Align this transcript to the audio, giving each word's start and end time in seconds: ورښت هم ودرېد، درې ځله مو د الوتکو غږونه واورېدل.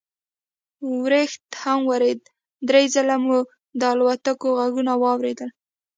ورښت 1.03 1.41
هم 1.63 1.79
ودرېد، 1.89 2.21
درې 2.67 2.83
ځله 2.93 3.15
مو 3.25 3.37
د 3.79 3.81
الوتکو 3.93 4.47
غږونه 4.59 4.93
واورېدل. 5.01 5.49